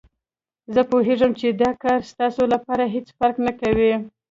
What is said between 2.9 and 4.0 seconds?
هېڅ فرق نه کوي.